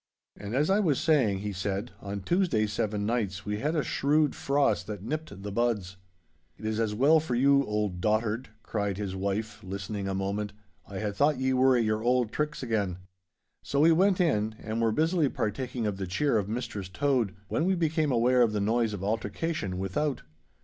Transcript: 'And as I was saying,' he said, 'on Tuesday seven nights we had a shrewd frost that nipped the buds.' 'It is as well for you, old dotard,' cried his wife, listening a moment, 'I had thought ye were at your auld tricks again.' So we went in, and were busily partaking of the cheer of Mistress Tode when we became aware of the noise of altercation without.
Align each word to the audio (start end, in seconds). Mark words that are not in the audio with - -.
'And 0.35 0.55
as 0.55 0.71
I 0.71 0.79
was 0.79 0.99
saying,' 0.99 1.41
he 1.41 1.53
said, 1.53 1.91
'on 2.01 2.21
Tuesday 2.21 2.65
seven 2.65 3.05
nights 3.05 3.45
we 3.45 3.59
had 3.59 3.75
a 3.75 3.83
shrewd 3.83 4.33
frost 4.33 4.87
that 4.87 5.03
nipped 5.03 5.43
the 5.43 5.51
buds.' 5.51 5.95
'It 6.57 6.65
is 6.65 6.79
as 6.79 6.95
well 6.95 7.19
for 7.19 7.35
you, 7.35 7.63
old 7.65 8.01
dotard,' 8.01 8.49
cried 8.63 8.97
his 8.97 9.15
wife, 9.15 9.63
listening 9.63 10.07
a 10.07 10.15
moment, 10.15 10.53
'I 10.87 10.97
had 10.97 11.15
thought 11.15 11.37
ye 11.37 11.53
were 11.53 11.77
at 11.77 11.83
your 11.83 12.01
auld 12.03 12.31
tricks 12.31 12.63
again.' 12.63 12.97
So 13.61 13.81
we 13.81 13.91
went 13.91 14.19
in, 14.19 14.55
and 14.57 14.81
were 14.81 14.91
busily 14.91 15.29
partaking 15.29 15.85
of 15.85 15.97
the 15.97 16.07
cheer 16.07 16.39
of 16.39 16.49
Mistress 16.49 16.89
Tode 16.89 17.35
when 17.47 17.65
we 17.65 17.75
became 17.75 18.11
aware 18.11 18.41
of 18.41 18.53
the 18.53 18.59
noise 18.59 18.93
of 18.93 19.03
altercation 19.03 19.77
without. 19.77 20.23